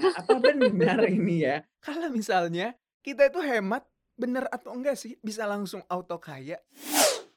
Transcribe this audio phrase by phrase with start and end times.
[0.00, 3.84] Apa benar ini ya, kalau misalnya kita itu hemat,
[4.16, 6.60] bener atau enggak sih bisa langsung auto kaya?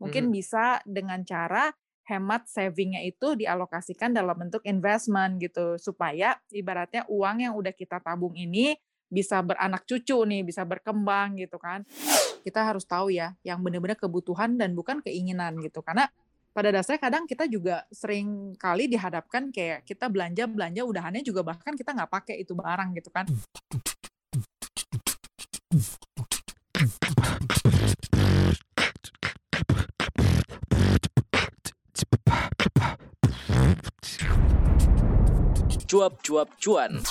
[0.01, 0.33] Mungkin Mhm.
[0.35, 1.71] bisa dengan cara
[2.03, 8.35] hemat saving-nya itu dialokasikan dalam bentuk investment gitu, supaya ibaratnya uang yang udah kita tabung
[8.35, 8.75] ini
[9.07, 11.87] bisa beranak cucu nih, bisa berkembang gitu kan.
[12.43, 15.79] Kita harus tahu ya, yang benar-benar kebutuhan dan bukan keinginan gitu.
[15.79, 16.09] Karena
[16.53, 21.97] pada dasarnya kadang kita juga sering kali dihadapkan kayak kita belanja-belanja udahannya juga bahkan kita
[21.97, 23.25] nggak pakai itu barang gitu kan.
[35.89, 37.01] Cuap-cuap cuan.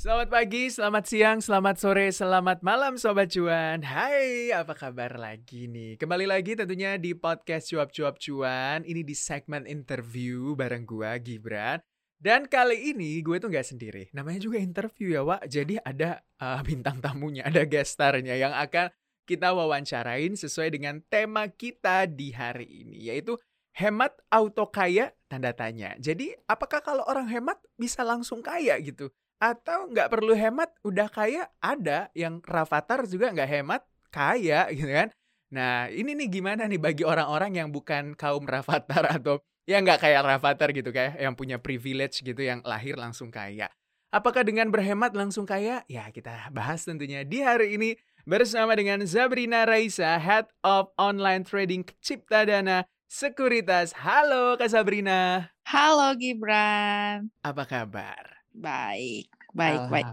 [0.00, 3.84] Selamat pagi, selamat siang, selamat sore, selamat malam Sobat Cuan.
[3.84, 6.00] Hai, apa kabar lagi nih?
[6.00, 8.80] Kembali lagi tentunya di podcast Cuap-Cuap Cuan.
[8.80, 11.84] Ini di segmen interview bareng gua, Gibran.
[12.16, 14.08] Dan kali ini gue tuh nggak sendiri.
[14.16, 15.44] Namanya juga interview ya, Wak.
[15.52, 18.86] Jadi ada uh, bintang tamunya, ada guest starnya Yang akan
[19.28, 23.36] kita wawancarain sesuai dengan tema kita di hari ini Yaitu
[23.76, 25.92] hemat auto kaya tanda tanya.
[26.00, 29.12] Jadi apakah kalau orang hemat bisa langsung kaya gitu?
[29.40, 33.80] Atau nggak perlu hemat, udah kaya, ada yang Rafathar juga nggak hemat,
[34.12, 35.08] kaya gitu kan.
[35.50, 40.20] Nah ini nih gimana nih bagi orang-orang yang bukan kaum Rafathar atau ya nggak kayak
[40.28, 43.72] Rafathar gitu kayak yang punya privilege gitu yang lahir langsung kaya.
[44.12, 45.86] Apakah dengan berhemat langsung kaya?
[45.88, 47.96] Ya kita bahas tentunya di hari ini
[48.28, 53.96] bersama dengan Zabrina Raisa, Head of Online Trading Cipta Dana Sekuritas.
[53.96, 55.48] Halo Kak Sabrina.
[55.64, 57.30] Halo Gibran.
[57.46, 58.29] Apa kabar?
[58.50, 60.06] Baik, baik, baik.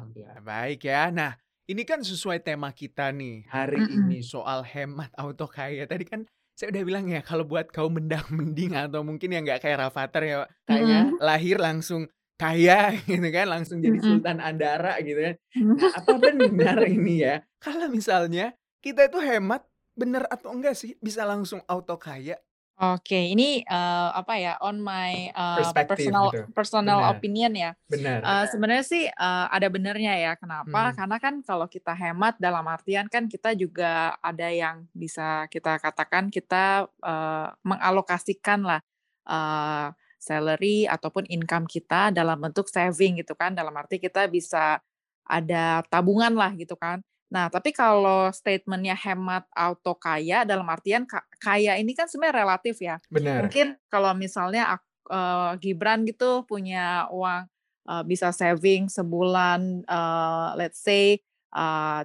[0.46, 1.10] Baik ya.
[1.10, 1.34] Nah,
[1.68, 4.08] ini kan sesuai tema kita nih hari Mm-mm.
[4.14, 5.90] ini soal hemat auto kaya.
[5.90, 6.22] Tadi kan
[6.58, 10.38] saya udah bilang ya kalau buat kaum mendang-mending atau mungkin yang nggak kayak Rafathar ya,
[10.66, 11.22] kayaknya Mm-mm.
[11.22, 13.98] lahir langsung kaya gitu kan, langsung jadi.
[14.02, 15.36] Sultan Andara gitu kan.
[15.58, 17.36] Nah, apa benar ini ya?
[17.62, 19.66] Kalau misalnya kita itu hemat,
[19.98, 22.38] bener atau enggak sih bisa langsung auto kaya?
[22.78, 26.46] Oke, ini eh, apa ya on my Perspektif personal gitu.
[26.54, 27.14] personal Benar.
[27.18, 27.72] opinion ya.
[27.90, 28.20] Benar.
[28.22, 30.32] Eh, sebenarnya sih eh, ada benernya ya.
[30.38, 30.94] Kenapa?
[30.94, 30.94] Mhm.
[30.94, 36.30] Karena kan kalau kita hemat dalam artian kan kita juga ada yang bisa kita katakan
[36.30, 38.80] kita eh, mengalokasikan lah
[39.26, 39.88] eh,
[40.22, 43.58] salary ataupun income kita dalam bentuk saving gitu kan.
[43.58, 44.78] Dalam arti kita bisa
[45.26, 47.02] ada tabungan lah gitu kan.
[47.28, 52.76] Nah, tapi kalau statementnya hemat auto kaya dalam artian ka- kaya ini kan sebenarnya relatif
[52.80, 52.96] ya.
[53.12, 53.44] Benar.
[53.48, 54.80] Mungkin kalau misalnya
[55.12, 57.48] eh, Gibran gitu punya uang
[57.92, 61.20] eh, bisa saving sebulan, eh, let's say
[61.52, 62.02] eh,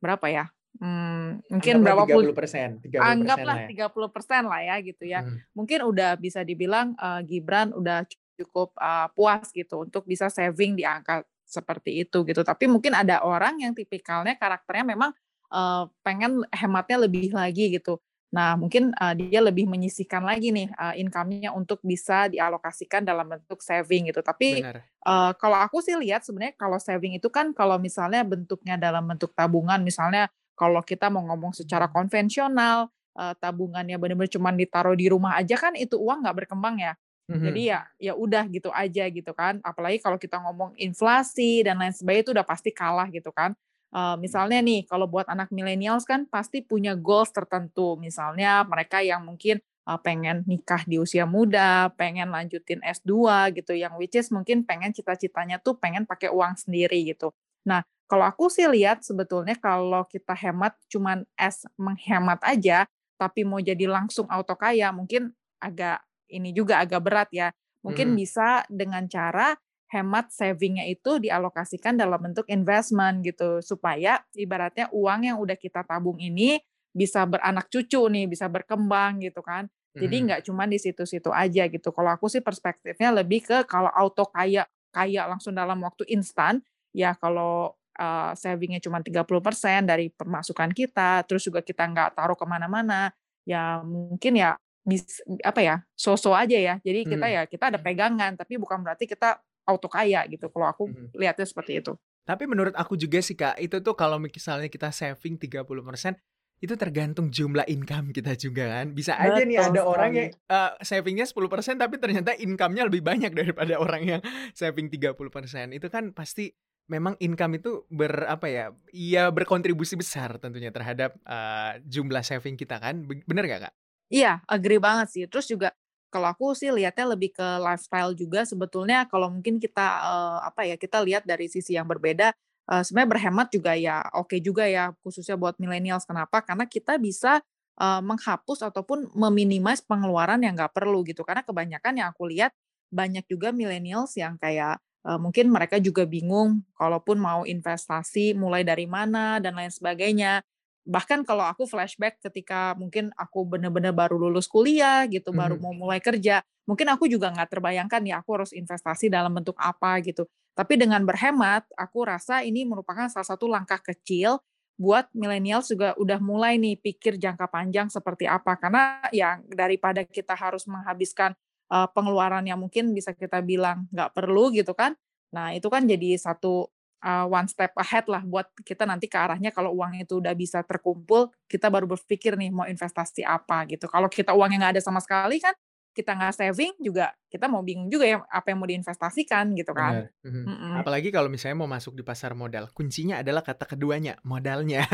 [0.00, 0.44] berapa ya?
[0.80, 3.68] Hmm, mungkin Anggaplah berapa puluh 30%, 30% anggaplah lah ya.
[3.68, 5.20] 30% lah ya gitu ya.
[5.24, 5.36] Mhm.
[5.56, 8.04] Mungkin udah bisa dibilang eh, Gibran udah
[8.40, 12.40] cukup eh, puas gitu untuk bisa saving di angka seperti itu gitu.
[12.46, 15.10] Tapi mungkin ada orang yang tipikalnya karakternya memang
[15.52, 17.98] eh, pengen hematnya lebih lagi gitu.
[18.30, 23.58] Nah, mungkin eh, dia lebih menyisihkan lagi nih eh, income-nya untuk bisa dialokasikan dalam bentuk
[23.62, 24.22] saving gitu.
[24.22, 24.76] Tapi Benar.
[25.06, 29.34] eh, kalau aku sih lihat sebenarnya kalau saving itu kan kalau misalnya bentuknya dalam bentuk
[29.34, 35.34] tabungan, misalnya kalau kita mau ngomong secara konvensional, eh, tabungannya benar-benar cuma ditaruh di rumah
[35.40, 36.92] aja kan itu uang nggak berkembang ya.
[37.30, 37.42] Mhm.
[37.46, 39.62] Jadi ya ya udah gitu aja gitu kan.
[39.62, 43.54] Apalagi kalau kita ngomong inflasi dan lain sebagainya itu udah pasti kalah gitu kan.
[43.94, 47.94] Eh, misalnya nih kalau buat anak millennials kan pasti punya goals tertentu.
[47.98, 53.94] Misalnya mereka yang mungkin eh, pengen nikah di usia muda, pengen lanjutin S2 gitu yang
[53.98, 57.30] which is mungkin pengen cita-citanya tuh pengen pakai uang sendiri gitu.
[57.66, 62.86] Nah, kalau aku sih lihat sebetulnya kalau kita hemat cuman as menghemat aja
[63.20, 65.30] tapi mau jadi langsung auto kaya mungkin
[65.60, 66.00] agak
[66.32, 67.50] ini juga agak berat ya.
[67.84, 68.16] Mungkin Mhm.
[68.16, 69.56] bisa dengan cara
[69.90, 76.20] hemat savingnya itu dialokasikan dalam bentuk investment gitu supaya ibaratnya uang yang udah kita tabung
[76.22, 76.62] ini
[76.94, 79.66] bisa beranak cucu nih, bisa berkembang gitu kan.
[80.00, 80.30] Jadi Mhm.
[80.30, 81.90] nggak cuma di situ-situ aja gitu.
[81.92, 84.64] Kalau aku sih perspektifnya lebih ke kalau auto kaya
[84.94, 86.62] kaya langsung dalam waktu instan,
[86.94, 92.46] ya kalau eh, savingnya cuma 30% dari pemasukan kita, terus juga kita nggak taruh ke
[92.48, 93.12] mana-mana,
[93.44, 96.74] ya mungkin ya bis apa ya, so-so aja ya.
[96.80, 97.34] Jadi kita Mhm.
[97.36, 99.38] ya kita ada pegangan, tapi bukan berarti kita
[99.68, 100.48] auto kaya gitu.
[100.50, 101.14] Kalau aku Mhm.
[101.14, 101.92] lihatnya seperti itu.
[102.24, 106.14] Tapi menurut aku juga sih Kak, itu tuh kalau misalnya kita saving 30%
[106.60, 108.92] itu tergantung jumlah income kita juga kan.
[108.92, 113.80] Bisa aja nih ada orang yang eh, savingnya 10% tapi ternyata income-nya lebih banyak daripada
[113.84, 114.20] orang yang
[114.52, 115.72] saving 30%.
[115.72, 116.52] Itu kan pasti
[116.92, 118.64] memang income itu ber apa ya?
[118.92, 123.08] Iya berkontribusi besar tentunya terhadap eh, jumlah saving kita kan.
[123.08, 123.74] Be- Bener gak Kak?
[124.10, 125.24] Iya, agree banget sih.
[125.30, 125.70] Terus juga
[126.10, 130.74] kalau aku sih lihatnya lebih ke lifestyle juga sebetulnya kalau mungkin kita, eee, apa ya,
[130.74, 132.34] kita lihat dari sisi yang berbeda,
[132.66, 136.02] eee, sebenarnya berhemat juga ya oke juga ya, khususnya buat millennials.
[136.10, 136.42] Kenapa?
[136.42, 137.38] Karena kita bisa,
[137.78, 141.22] eee, menghapus ataupun me-minimize pengeluaran yang nggak perlu gitu.
[141.22, 142.50] Karena kebanyakan yang aku lihat,
[142.90, 148.90] banyak juga millennials yang kayak, eee, mungkin mereka juga bingung kalaupun mau investasi mulai dari
[148.90, 150.42] mana dan lain sebagainya.
[150.88, 155.60] Bahkan kalau aku flashback ketika mungkin aku bener-bener baru lulus kuliah gitu, baru Mhm.
[155.60, 160.00] mau mulai kerja, mungkin aku juga nggak terbayangkan ya aku harus investasi dalam bentuk apa
[160.02, 160.24] gitu.
[160.56, 164.40] Tapi dengan berhemat, aku rasa ini merupakan salah satu langkah kecil
[164.80, 168.56] buat millennials juga udah mulai nih pikir jangka panjang seperti apa.
[168.56, 171.36] Karena ya daripada kita harus menghabiskan,
[171.68, 174.96] eee, pengeluaran yang mungkin bisa kita bilang nggak perlu gitu kan.
[175.36, 176.72] Nah itu kan jadi satu
[177.04, 180.62] eee, one step ahead lah buat kita nanti ke arahnya kalau uang itu udah bisa
[180.64, 183.86] terkumpul, kita baru berpikir nih mau investasi apa gitu.
[183.90, 185.54] Kalau kita uangnya nggak ada sama sekali kan,
[185.96, 190.06] kita nggak saving juga kita mau bingung juga ya apa yang mau diinvestasikan gitu kan.
[190.24, 190.44] Mhm.
[190.46, 190.46] Mhm.
[190.70, 194.86] Apalagi kalau misalnya mau masuk di pasar modal, kuncinya adalah kata keduanya, modalnya.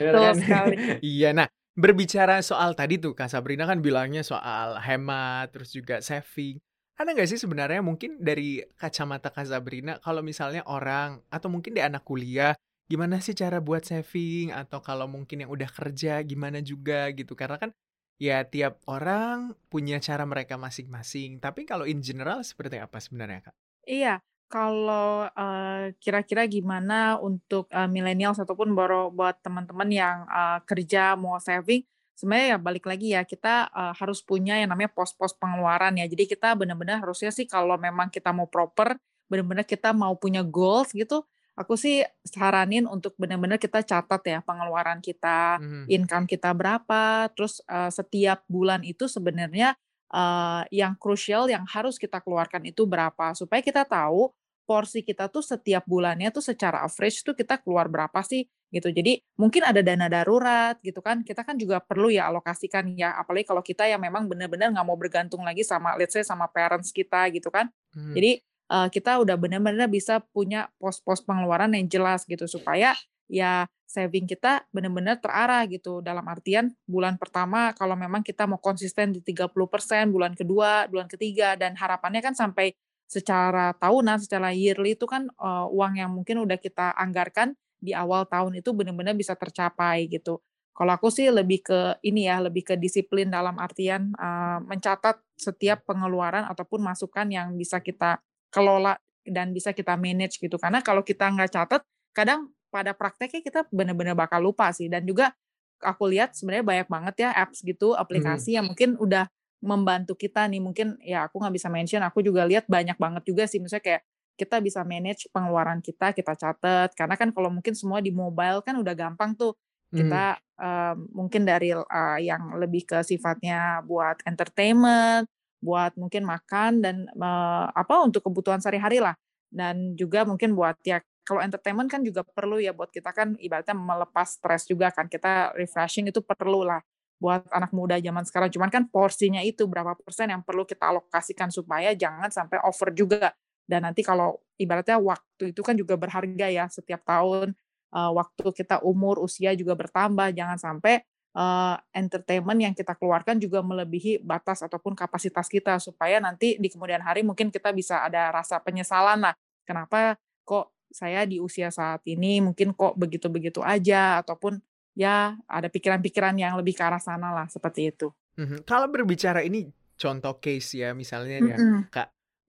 [0.00, 0.36] Bener Betul kan?
[0.40, 0.76] sekali.
[1.04, 6.60] Iya, nah berbicara soal tadi tuh Kak Sabrina kan bilangnya soal hemat, terus juga saving.
[6.96, 11.84] Ada nggak sih sebenarnya mungkin dari kacamata Kak Sabrina kalau misalnya orang atau mungkin di
[11.84, 12.56] anak kuliah,
[12.88, 17.36] gimana sih cara buat saving atau kalau mungkin yang udah kerja gimana juga gitu.
[17.36, 17.70] Karena kan
[18.16, 21.36] ya tiap orang punya cara mereka masing-masing.
[21.36, 23.54] Tapi kalau in general seperti apa sebenarnya, Kak?
[23.86, 24.18] Iya,
[24.50, 31.38] kalau, eee, kira-kira gimana untuk, eee, millennials ataupun boro buat teman-teman yang, eee, kerja mau
[31.38, 31.82] saving,
[32.16, 36.06] sebenarnya ya balik lagi ya kita, eee, harus punya yang namanya pos-pos pengeluaran ya.
[36.08, 38.96] Jadi kita benar-benar harusnya sih kalau memang kita mau proper,
[39.30, 41.22] benar-benar kita mau punya goals gitu,
[41.58, 45.90] aku sih saranin untuk benar-benar kita catat ya pengeluaran kita, Mhm.
[45.90, 49.76] income kita berapa, terus, eee, setiap bulan itu sebenarnya,
[50.12, 54.32] eee, yang krusial yang harus kita keluarkan itu berapa, supaya kita tahu
[54.66, 58.90] porsi kita tuh setiap bulannya tuh secara average tuh kita keluar berapa sih, gitu.
[58.92, 63.46] Jadi mungkin ada dana darurat gitu kan, kita kan juga perlu ya alokasikan ya, apalagi
[63.48, 67.30] kalau kita yang memang benar-benar nggak mau bergantung lagi sama let's say sama parents kita
[67.34, 67.70] gitu kan.
[67.94, 68.12] Mhm.
[68.16, 72.94] Jadi, eee, kita udah benar-benar bisa punya pos-pos pengeluaran yang jelas gitu, supaya
[73.30, 76.02] ya saving kita benar-benar terarah gitu.
[76.02, 81.54] Dalam artian bulan pertama kalau memang kita mau konsisten di 30%, bulan kedua, bulan ketiga,
[81.58, 82.74] dan harapannya kan sampai
[83.06, 88.24] secara tahunan, secara yearly itu kan, eee, uang yang mungkin udah kita anggarkan di awal
[88.28, 90.40] tahun itu benar-benar bisa tercapai gitu.
[90.76, 95.84] Kalau aku sih lebih ke ini ya, lebih ke disiplin dalam artian, eee, mencatat setiap
[95.88, 98.20] pengeluaran ataupun masukan yang bisa kita
[98.52, 100.56] kelola dan bisa kita manage gitu.
[100.60, 101.82] Karena kalau kita nggak catat,
[102.12, 105.32] kadang pada prakteknya kita benar-benar bakal lupa sih dan juga
[105.80, 108.46] aku lihat sebenarnya banyak banget ya apps gitu, Mhm.
[108.46, 109.28] aplikasi yang mungkin udah
[109.64, 113.44] membantu kita nih, mungkin ya aku nggak bisa mention, aku juga lihat banyak banget juga
[113.48, 114.02] sih, misalnya kayak
[114.38, 118.76] kita bisa manage pengeluaran kita, kita catat, karena kan kalau mungkin semua di mobile kan
[118.78, 119.56] udah gampang tuh.
[119.96, 125.24] Kita, eee, mungkin dari, eee, yang lebih ke sifatnya buat entertainment,
[125.64, 129.16] buat mungkin makan dan, eee, apa, untuk kebutuhan sehari-hari lah.
[129.48, 133.74] Dan juga mungkin buat ya kalau entertainment kan juga perlu ya buat kita kan ibaratnya
[133.74, 136.78] melepas stres juga kan, kita refreshing itu perlu lah
[137.16, 138.50] buat anak muda zaman sekarang.
[138.52, 143.32] Cuman kan porsinya itu berapa persen yang perlu kita alokasikan supaya jangan sampai over juga.
[143.66, 147.52] Dan nanti kalau ibaratnya waktu itu kan juga berharga ya setiap tahun,
[147.92, 151.02] eee, waktu kita umur, usia juga bertambah, jangan sampai,
[151.36, 157.02] eee, entertainment yang kita keluarkan juga melebihi batas ataupun kapasitas kita, supaya nanti di kemudian
[157.02, 159.34] hari mungkin kita bisa ada rasa penyesalan lah,
[159.66, 164.62] kenapa kok saya di usia saat ini mungkin kok begitu-begitu aja, ataupun
[164.96, 168.08] ya ada pikiran-pikiran yang lebih ke arah sana lah, seperti itu.
[168.40, 168.64] Mhm.
[168.64, 169.68] Kalau berbicara ini
[170.00, 171.92] contoh case ya, misalnya ya Mhm.
[171.92, 172.08] Kak,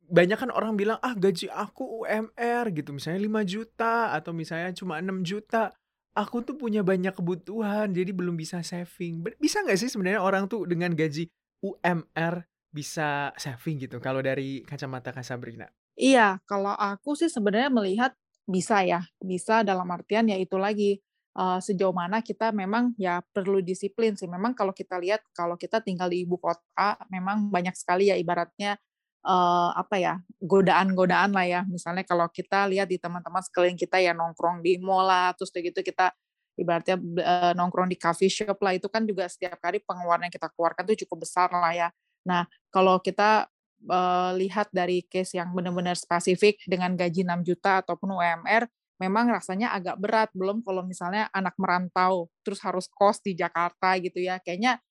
[0.10, 5.72] banyak kan orang bilang, "Ah gaji aku UMR," gitu, misalnya 5.000.000 atau misalnya cuma 6.000.000,
[6.18, 9.22] aku tuh punya banyak kebutuhan jadi belum bisa saving.
[9.38, 11.30] Bisa nggak sih sebenarnya orang tuh dengan gaji
[11.64, 15.68] UMR bisa saving gitu, kalau dari kacamata Kak Sabrina?
[15.98, 18.12] Iya, kalau aku sih sebenarnya melihat
[18.46, 21.02] bisa ya, bisa dalam artian ya itu lagi,
[21.34, 24.30] eee, sejauh mana kita memang ya perlu disiplin sih.
[24.30, 28.78] Memang kalau kita lihat, kalau kita tinggal di ibu kota, memang banyak sekali ya ibaratnya,
[29.26, 31.62] eee, apa ya, godaan-godaan lah ya.
[31.70, 35.64] Misalnya kalau kita lihat di teman-teman sekeliling kita ya nongkrong di mall lah, terus udah
[35.66, 36.14] gitu kita
[36.58, 40.50] ibaratnya, eee, nongkrong di coffee shop lah, itu kan juga setiap hari pengeluaran yang kita
[40.54, 41.90] keluarkan tuh cukup besar lah ya.
[42.28, 43.46] Nah, kalau kita,
[43.86, 48.66] eee, lihat dari case yang benar-benar spesifik dengan gaji 6.000.000 ataupun UMR,
[48.98, 54.18] memang rasanya agak berat, belum kalau misalnya anak merantau, terus harus kos di Jakarta gitu
[54.22, 54.82] ya, kayaknya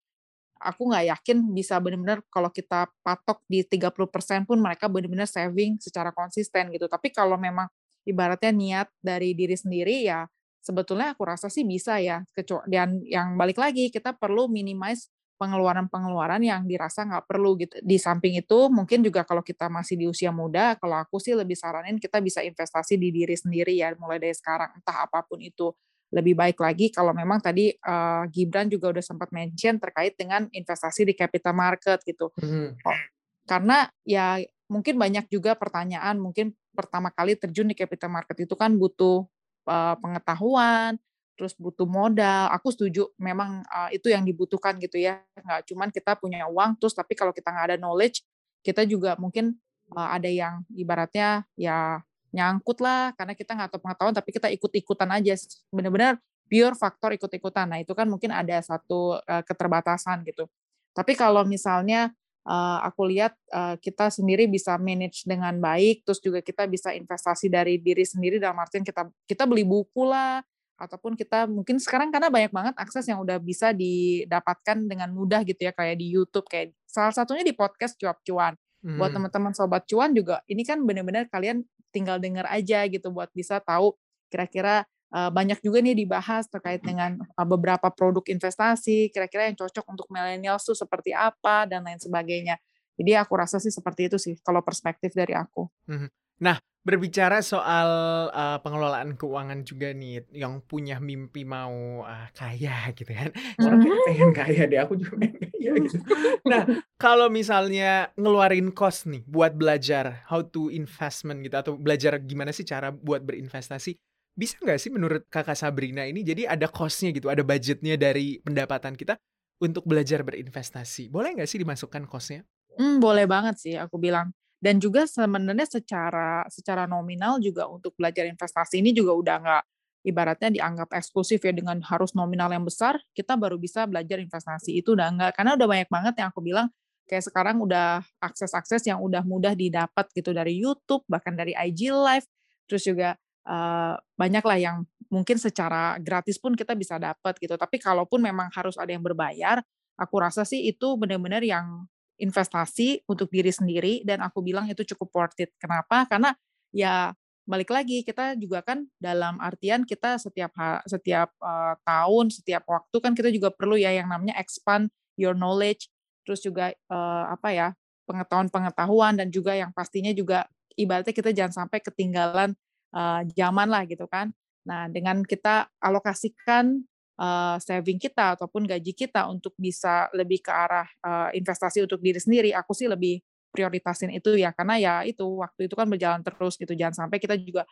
[0.60, 6.10] aku nggak yakin bisa benar-benar kalau kita patok di 30% pun mereka benar-benar saving secara
[6.12, 6.88] konsisten gitu.
[6.88, 7.68] Tapi kalau memang
[8.08, 10.24] ibaratnya niat dari diri sendiri ya
[10.66, 12.26] sebetulnya aku rasa sih bisa ya.
[12.66, 17.76] Dan yang balik lagi kita perlu minimize pengeluaran-pengeluaran yang dirasa nggak perlu gitu.
[17.84, 21.54] Di samping itu mungkin juga kalau kita masih di usia muda, kalau aku sih lebih
[21.54, 25.70] saranin kita bisa investasi di diri sendiri ya mulai dari sekarang entah apa pun itu
[26.14, 31.02] lebih baik lagi kalau memang tadi uh, Gibran juga udah sempat mention terkait dengan investasi
[31.02, 32.30] di capital market gitu.
[32.38, 32.78] Mm.
[32.86, 32.98] Oh,
[33.46, 34.38] karena ya
[34.70, 39.26] mungkin banyak juga pertanyaan, mungkin pertama kali terjun di capital market itu kan butuh
[39.66, 40.98] uh, pengetahuan,
[41.34, 42.50] terus butuh modal.
[42.54, 45.22] Aku setuju, memang uh, itu yang dibutuhkan gitu ya.
[45.38, 48.22] Nggak cuman kita punya uang, terus tapi kalau kita nggak ada knowledge,
[48.62, 49.54] kita juga mungkin
[49.94, 52.02] uh, ada yang ibaratnya ya
[52.36, 55.32] nyangkut lah karena kita nggak tahu pengetahuan tapi kita ikut-ikutan aja.
[55.72, 57.66] Benar-benar pure faktor ikut-ikutan.
[57.72, 60.44] Nah itu kan mungkin ada satu uh, keterbatasan gitu.
[60.92, 62.12] Tapi kalau misalnya
[62.46, 67.50] uh, aku lihat uh, kita sendiri bisa manage dengan baik terus juga kita bisa investasi
[67.50, 70.40] dari diri sendiri dalam artian kita kita beli buku lah
[70.76, 75.64] ataupun kita mungkin sekarang karena banyak banget akses yang udah bisa didapatkan dengan mudah gitu
[75.64, 78.52] ya kayak di YouTube kayak salah satunya di podcast cuap-cuan
[78.86, 79.02] Hmm.
[79.02, 81.66] Buat teman-teman sobat cuan juga ini kan benar-benar kalian
[81.96, 83.96] tinggal dengar aja gitu buat bisa tahu
[84.28, 84.84] kira-kira
[85.16, 90.60] banyak juga nih dibahas terkait dengan uh, beberapa produk investasi, kira-kira yang cocok untuk milenial
[90.60, 92.60] tuh seperti apa dan lain sebagainya.
[93.00, 95.72] Jadi aku rasa sih seperti itu sih kalau perspektif dari aku.
[95.88, 96.10] Hmm.
[96.42, 97.90] Nah, Berbicara soal,
[98.30, 103.34] uh, pengelolaan keuangan juga nih, yang punya mimpi mau, uh, kaya gitu kan.
[103.58, 105.98] Orang kayak pengen kaya deh, aku juga pengen kaya gitu.
[106.46, 106.62] Nah,
[106.94, 112.62] kalau misalnya ngeluarin cost nih buat belajar how to investment gitu atau belajar gimana sih
[112.62, 113.98] cara buat berinvestasi,
[114.38, 118.94] bisa nggak sih menurut Kakak Sabrina ini jadi ada cost-nya gitu, ada budgetnya dari pendapatan
[118.94, 119.18] kita
[119.58, 121.10] untuk belajar berinvestasi.
[121.10, 122.46] Boleh nggak sih dimasukkan cost-nya?
[122.76, 124.30] Hmm, boleh banget sih aku bilang.
[124.66, 129.64] Dan juga sebenarnya secara secara nominal juga untuk belajar investasi ini juga udah nggak
[130.06, 134.74] ibaratnya dianggap eksklusif ya dengan harus nominal yang besar, kita baru bisa belajar investasi.
[134.74, 136.66] Itu udah enggak, karena udah banyak banget yang aku bilang,
[137.06, 142.26] kayak sekarang udah akses-akses yang udah mudah didapat gitu dari YouTube, bahkan dari IG Live,
[142.66, 143.14] terus juga
[143.46, 144.76] uh, banyak lah yang
[145.10, 147.54] mungkin secara gratis pun kita bisa dapat gitu.
[147.54, 149.62] Tapi kalaupun memang harus ada yang berbayar,
[149.98, 155.08] aku rasa sih itu benar-benar yang investasi untuk diri sendiri dan aku bilang itu cukup
[155.12, 155.52] worth it.
[155.60, 156.08] Kenapa?
[156.08, 156.32] Karena
[156.72, 157.12] ya
[157.46, 160.50] balik lagi kita juga kan dalam artian kita setiap
[160.84, 165.86] setiap uh, tahun, setiap waktu kan kita juga perlu ya yang namanya expand your knowledge,
[166.26, 167.68] terus juga uh, apa ya
[168.10, 172.50] pengetahuan-pengetahuan dan juga yang pastinya juga ibaratnya kita jangan sampai ketinggalan
[172.94, 174.34] uh, zaman lah gitu kan.
[174.66, 176.82] Nah dengan kita alokasikan
[177.20, 182.20] uh, saving kita ataupun gaji kita untuk bisa lebih ke arah uh, investasi untuk diri
[182.20, 183.20] sendiri, aku sih lebih
[183.50, 187.40] prioritasin itu ya karena ya itu waktu itu kan berjalan terus gitu jangan sampai kita
[187.40, 187.64] juga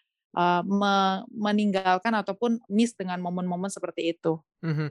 [0.67, 4.43] me meninggalkan ataupun miss dengan momen-momen seperti itu.
[4.67, 4.89] Mm-hmm.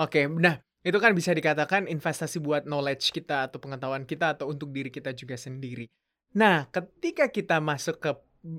[0.00, 0.24] Oke, okay.
[0.24, 4.88] nah itu kan bisa dikatakan investasi buat knowledge kita atau pengetahuan kita atau untuk diri
[4.88, 5.90] kita juga sendiri.
[6.38, 8.10] Nah, ketika kita masuk ke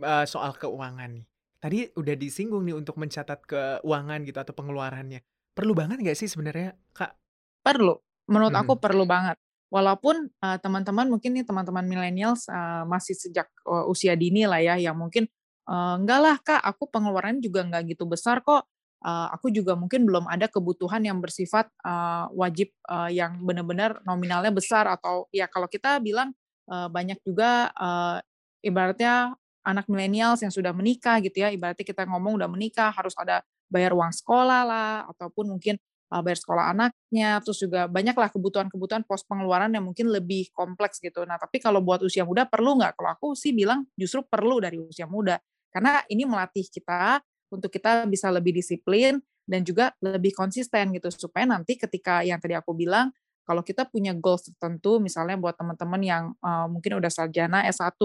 [0.04, 1.26] uh, soal keuangan nih,
[1.64, 5.24] tadi udah disinggung nih untuk mencatat keuangan gitu atau pengeluarannya.
[5.58, 7.18] Perlu banget nggak sih sebenarnya, Kak?
[7.66, 7.98] Perlu,
[8.30, 8.62] menurut hmm.
[8.62, 9.42] aku perlu banget.
[9.74, 14.78] Walaupun, uh, teman-teman mungkin nih teman-teman millennials, uh, masih sejak, uh, usia dini lah ya,
[14.78, 15.26] yang mungkin,
[15.66, 18.70] uh, "Enggak lah Kak, aku pengeluaran juga nggak gitu besar kok,
[19.02, 24.54] uh, aku juga mungkin belum ada kebutuhan yang bersifat, uh, wajib, uh, yang benar-benar nominalnya
[24.54, 26.38] besar," atau ya kalau kita bilang,
[26.70, 28.22] uh, banyak juga, uh,
[28.62, 29.34] ibaratnya
[29.68, 33.92] anak millennials yang sudah menikah gitu ya, ibaratnya kita ngomong udah menikah harus ada bayar
[33.96, 39.84] uang sekolah lah, ataupun mungkin bayar sekolah anaknya, terus juga banyaklah kebutuhan-kebutuhan pos pengeluaran yang
[39.84, 41.28] mungkin lebih kompleks gitu.
[41.28, 42.96] Nah, tapi kalau buat usia muda perlu nggak?
[42.96, 45.36] Kalau aku sih bilang justru perlu dari usia muda.
[45.68, 47.20] Karena ini melatih kita
[47.52, 51.12] untuk kita bisa lebih disiplin dan juga lebih konsisten gitu.
[51.12, 53.12] Supaya nanti ketika yang tadi aku bilang,
[53.44, 57.96] kalau kita punya goals tertentu, misalnya buat teman-teman yang uh, mungkin udah sarjana S1,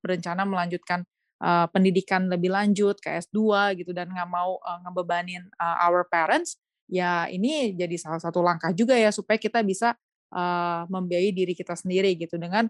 [0.00, 1.04] berencana melanjutkan
[1.40, 6.60] uh, pendidikan lebih lanjut ke S2 gitu dan nggak mau uh, ngebebanin uh, our parents,
[6.86, 9.96] ya ini jadi salah satu langkah juga ya supaya kita bisa
[10.32, 12.68] uh, membiayai diri kita sendiri gitu dengan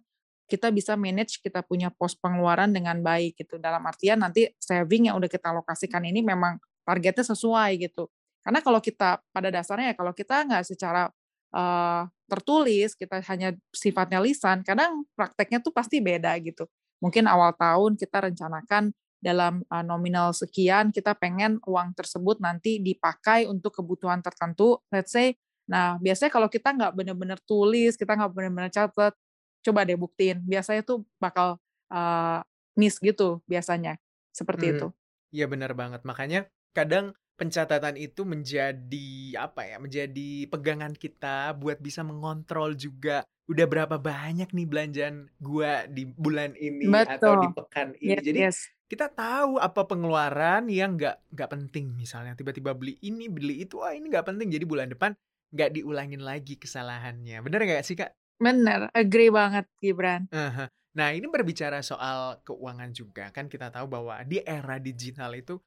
[0.50, 3.62] kita bisa manage kita punya pos pengeluaran dengan baik gitu.
[3.62, 8.10] Dalam artian nanti saving yang udah kita alokasikan ini memang targetnya sesuai gitu.
[8.42, 11.06] Karena kalau kita pada dasarnya ya kalau kita nggak secara
[11.54, 16.66] uh, tertulis kita hanya sifatnya lisan kadang prakteknya tuh pasti beda gitu
[17.00, 23.44] mungkin awal tahun kita rencanakan dalam uh, nominal sekian kita pengen uang tersebut nanti dipakai
[23.44, 25.36] untuk kebutuhan tertentu let's say
[25.70, 29.14] Nah, biasanya kalau kita nggak bener-bener tulis, kita nggak bener-bener catat,
[29.62, 30.42] coba deh buktiin.
[30.42, 31.62] Biasanya tuh bakal
[31.94, 32.42] uh,
[32.74, 33.94] miss gitu biasanya.
[34.34, 34.72] Seperti Mhm.
[34.74, 34.86] itu.
[35.30, 36.02] Iya benar banget.
[36.02, 39.78] Makanya kadang pencatatan itu menjadi apa ya?
[39.78, 46.54] Menjadi pegangan kita buat bisa mengontrol juga udah berapa banyak nih belanjaan gua di bulan
[46.54, 47.56] ini atau di Betul.
[47.58, 48.14] pekan ini.
[48.14, 48.58] Yes, Jadi yes.
[48.86, 53.90] kita tahu apa pengeluaran yang nggak nggak penting misalnya tiba-tiba beli ini beli itu ah
[53.90, 55.18] ini nggak penting jadi bulan depan
[55.50, 58.14] nggak diulangin lagi kesalahannya bener nggak sih kak?
[58.40, 60.30] Bener, agree banget Gibran.
[60.30, 60.70] Aha.
[60.96, 65.58] Nah ini berbicara soal keuangan juga kan kita tahu bahwa di era digital itu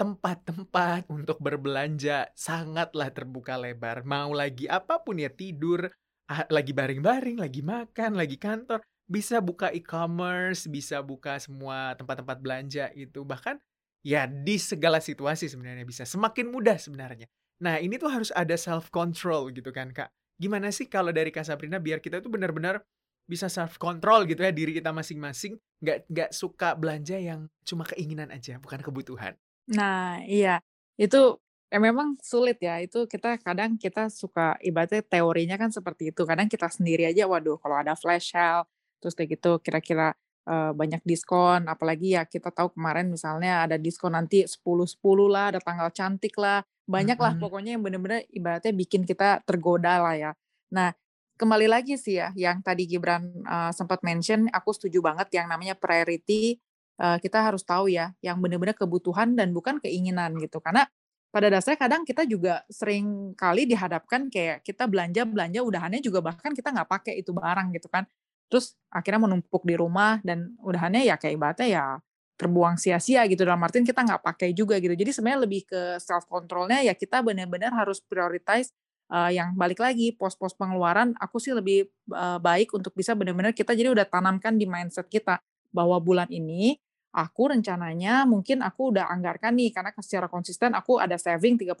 [0.00, 5.92] tempat-tempat untuk berbelanja sangatlah terbuka lebar mau lagi apa pun ya tidur
[6.28, 13.22] lagi baring-baring lagi makan lagi kantor bisa buka e-commerce, bisa buka semua tempat-tempat belanja itu.
[13.22, 13.56] Bahkan
[14.02, 17.30] ya di segala situasi sebenarnya bisa semakin mudah sebenarnya.
[17.62, 20.10] Nah, ini tuh harus ada self control gitu kan, Kak.
[20.36, 22.82] Gimana sih kalau dari Kak Sabrina biar kita tuh benar-benar
[23.26, 28.28] bisa self control gitu ya diri kita masing-masing, nggak nggak suka belanja yang cuma keinginan
[28.30, 29.34] aja, bukan kebutuhan.
[29.72, 30.60] Nah, iya.
[30.98, 31.40] Itu
[31.72, 32.78] ya memang sulit ya.
[32.82, 36.22] Itu kita kadang kita suka ibaratnya teorinya kan seperti itu.
[36.26, 38.66] Kadang kita sendiri aja waduh kalau ada flash sale
[39.00, 40.16] terus kayak gitu kira-kira
[40.48, 45.60] uh, banyak diskon apalagi ya kita tahu kemarin misalnya ada diskon nanti 10-10 lah ada
[45.60, 47.42] tanggal cantik lah banyak lah Mm-mm.
[47.42, 50.32] pokoknya yang bener-bener ibaratnya bikin kita tergoda lah ya
[50.72, 50.94] nah
[51.36, 55.76] kembali lagi sih ya yang tadi Gibran uh, sempat mention aku setuju banget yang namanya
[55.76, 56.56] priority
[57.02, 60.88] uh, kita harus tahu ya yang bener-bener kebutuhan dan bukan keinginan gitu karena
[61.30, 66.56] pada dasarnya kadang kita juga sering kali dihadapkan kayak kita belanja belanja udahannya juga bahkan
[66.56, 68.08] kita nggak pakai itu barang gitu kan.
[68.46, 71.84] Terus akhirnya menumpuk di rumah dan udahannya ya kayak ibaratnya ya
[72.36, 74.92] terbuang sia-sia gitu dalam artian kita nggak pakai juga gitu.
[74.92, 78.72] Jadi sebenarnya lebih ke self controlnya ya kita benar-benar harus prioritize
[79.10, 83.74] uh, yang balik lagi pos-pos pengeluaran aku sih lebih uh, baik untuk bisa benar-benar kita
[83.74, 85.38] jadi udah tanamkan di mindset kita
[85.70, 86.78] bahwa bulan ini
[87.16, 91.72] aku rencananya mungkin aku udah anggarkan nih karena secara konsisten aku ada saving 30%.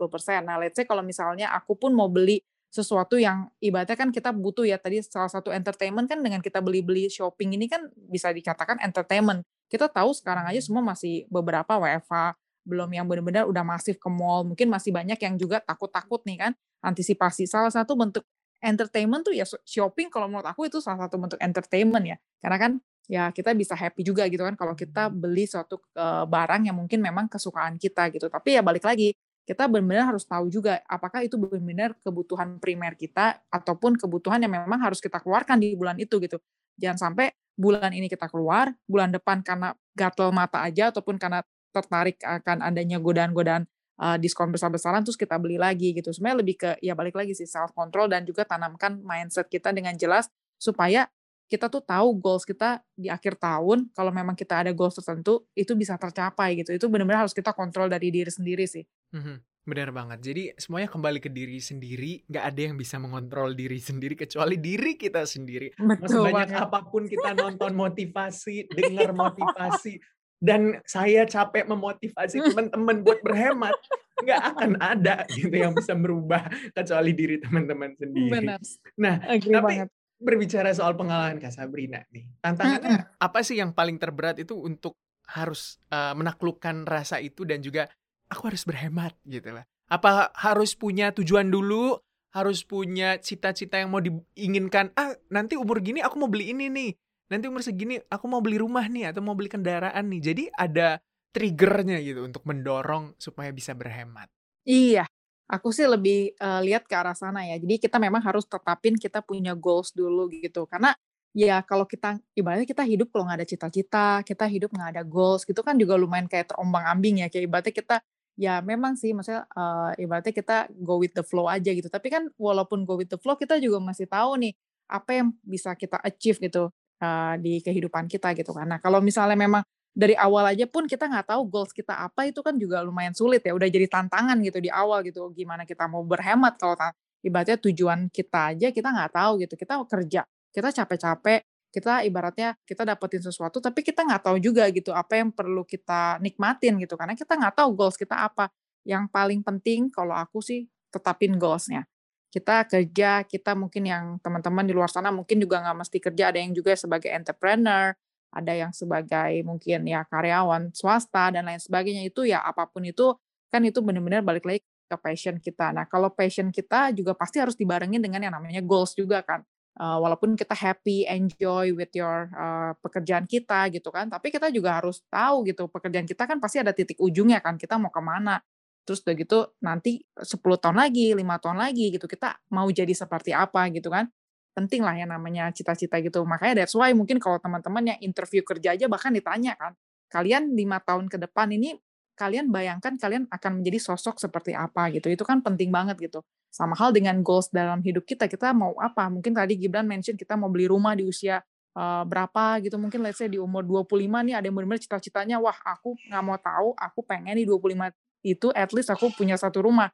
[0.48, 2.40] Nah, let's say kalau misalnya aku pun mau beli
[2.72, 7.08] sesuatu yang ibaratnya kan kita butuh ya tadi salah satu entertainment kan dengan kita beli-beli
[7.12, 9.44] shopping ini kan bisa dikatakan entertainment.
[9.68, 14.42] Kita tahu sekarang aja semua masih beberapa WFH belum yang benar-benar udah masif ke mall.
[14.42, 17.46] Mungkin masih banyak yang juga takut-takut nih kan antisipasi.
[17.46, 18.24] Salah satu bentuk
[18.64, 22.16] entertainment tuh ya shopping kalau menurut aku itu salah satu bentuk entertainment ya.
[22.42, 22.72] Karena kan
[23.06, 26.98] ya kita bisa happy juga gitu kan kalau kita beli suatu uh, barang yang mungkin
[27.02, 28.26] memang kesukaan kita gitu.
[28.26, 29.14] Tapi ya balik lagi
[29.46, 34.82] kita benar-benar harus tahu juga apakah itu benar-benar kebutuhan primer kita ataupun kebutuhan yang memang
[34.82, 36.42] harus kita keluarkan di bulan itu gitu.
[36.82, 41.40] Jangan sampai bulan ini kita keluar, bulan depan karena gatel mata aja ataupun karena
[41.70, 43.64] tertarik akan adanya godaan-godaan
[44.02, 46.10] uh, diskon besar-besaran terus kita beli lagi gitu.
[46.10, 49.94] Sebenarnya lebih ke ya balik lagi sih self control dan juga tanamkan mindset kita dengan
[49.94, 50.26] jelas
[50.58, 51.06] supaya
[51.46, 55.78] kita tuh tahu goals kita di akhir tahun kalau memang kita ada goals tertentu itu
[55.78, 56.74] bisa tercapai gitu.
[56.74, 58.82] Itu benar-benar harus kita kontrol dari diri sendiri sih.
[59.14, 60.18] Mhm, benar banget.
[60.26, 64.98] Jadi semuanya kembali ke diri sendiri nggak ada yang bisa mengontrol diri sendiri kecuali diri
[64.98, 65.70] kita sendiri.
[65.78, 66.58] Betul banget.
[66.58, 70.02] apa pun kita nonton motivasi dengar motivasi
[70.42, 73.72] dan saya capek memotivasi teman-teman buat berhemat
[74.16, 78.32] nggak akan ada gitu yang bisa merubah kecuali diri teman-teman sendiri.
[78.34, 78.60] Benar.
[78.98, 84.00] Nah agree tapi banget berbicara soal pengalaman Kak Sabrina nih, tantangannya apa sih yang paling
[84.00, 87.90] terberat itu untuk harus uh, menaklukkan rasa itu dan juga
[88.30, 89.66] aku harus berhemat gitu lah.
[89.86, 91.98] Apa harus punya tujuan dulu,
[92.34, 94.90] harus punya cita-cita yang mau diinginkan.
[94.98, 96.90] Ah, nanti umur gini aku mau beli ini nih.
[97.26, 100.20] Nanti umur segini aku mau beli rumah nih atau mau beli kendaraan nih.
[100.22, 100.98] Jadi ada
[101.34, 104.30] triggernya gitu untuk mendorong supaya bisa berhemat.
[104.66, 105.06] Iya,
[105.46, 107.56] aku sih lebih uh, lihat ke arah sana ya.
[107.58, 110.66] Jadi kita memang harus tetapin kita punya goals dulu gitu.
[110.66, 110.92] Karena
[111.36, 115.46] ya kalau kita ibaratnya kita hidup kalau nggak ada cita-cita, kita hidup nggak ada goals
[115.46, 117.26] gitu kan juga lumayan kayak terombang-ambing ya.
[117.30, 117.96] Kayak ibaratnya kita
[118.36, 121.86] ya memang sih maksudnya uh, ibaratnya kita go with the flow aja gitu.
[121.86, 124.52] Tapi kan walaupun go with the flow kita juga masih tahu nih
[124.86, 126.70] apa yang bisa kita achieve gitu
[127.02, 128.66] uh, di kehidupan kita gitu kan.
[128.66, 129.62] Nah kalau misalnya memang
[129.96, 133.40] dari awal aja pun kita nggak tahu goals kita apa itu kan juga lumayan sulit
[133.40, 136.76] ya udah jadi tantangan gitu di awal gitu gimana kita mau berhemat kalau
[137.24, 141.40] ibaratnya tujuan kita aja kita nggak tahu gitu kita kerja kita capek-capek
[141.76, 146.16] kita ibaratnya kita dapetin sesuatu tapi kita nggak tahu juga gitu apa yang perlu kita
[146.24, 148.48] nikmatin gitu karena kita nggak tahu goals kita apa.
[148.86, 151.84] Yang paling penting kalau aku sih tetapin goalsnya.
[152.32, 156.38] Kita kerja kita mungkin yang teman-teman di luar sana mungkin juga nggak mesti kerja ada
[156.40, 157.92] yang juga sebagai entrepreneur
[158.32, 163.16] ada yang sebagai mungkin ya karyawan swasta dan lain sebagainya itu ya apa pun itu
[163.48, 165.74] kan itu benar-benar balik lagi ke passion kita.
[165.74, 169.42] Nah, kalau passion kita juga pasti harus dibarengin dengan yang namanya goals juga kan.
[169.76, 174.80] Uh, walaupun kita happy, enjoy with your uh, pekerjaan kita gitu kan, tapi kita juga
[174.80, 178.40] harus tahu gitu pekerjaan kita kan pasti ada titik ujungnya kan, kita mau ke mana.
[178.88, 183.36] Terus udah gitu nanti 10 tahun lagi, lima tahun lagi gitu kita mau jadi seperti
[183.36, 184.08] apa gitu kan.
[184.56, 186.24] Penting lah yang namanya cita-cita gitu.
[186.24, 189.76] Makanya that's why mungkin kalau teman-teman yang interview kerja aja bahkan ditanya kan,
[190.08, 191.76] kalian lima tahun ke depan ini
[192.16, 195.12] kalian bayangkan kalian akan menjadi sosok seperti apa gitu.
[195.12, 196.24] Itu kan penting banget gitu.
[196.48, 199.12] Sama hal dengan goals dalam hidup kita, kita mau apa?
[199.12, 201.44] Mungkin tadi Gibran mention kita mau beli rumah di usia
[201.76, 202.80] uh, berapa gitu.
[202.80, 206.40] Mungkin let's say di umur 25 nih ada yang benar-benar cita-citanya, wah aku nggak mau
[206.40, 207.92] tahu, aku pengen di 25
[208.24, 209.92] itu at least aku punya satu rumah.